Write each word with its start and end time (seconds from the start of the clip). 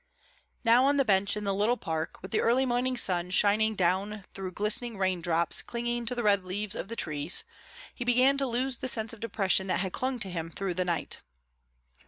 Now 0.65 0.85
on 0.85 0.97
the 0.97 1.05
bench 1.05 1.37
in 1.37 1.43
the 1.43 1.53
little 1.53 1.77
park, 1.77 2.23
with 2.23 2.31
the 2.31 2.41
early 2.41 2.65
morning 2.65 2.97
sun 2.97 3.29
shining 3.29 3.75
down 3.75 4.25
through 4.33 4.49
the 4.49 4.55
glistening 4.55 4.97
rain 4.97 5.21
drops 5.21 5.61
clinging 5.61 6.07
to 6.07 6.15
the 6.15 6.23
red 6.23 6.43
leaves 6.43 6.75
of 6.75 6.87
the 6.87 6.95
trees, 6.95 7.43
he 7.93 8.03
began 8.03 8.35
to 8.39 8.47
lose 8.47 8.79
the 8.79 8.87
sense 8.87 9.13
of 9.13 9.19
depression 9.19 9.67
that 9.67 9.81
had 9.81 9.93
clung 9.93 10.17
to 10.21 10.31
him 10.31 10.49
through 10.49 10.73
the 10.73 10.85
night. 10.85 11.19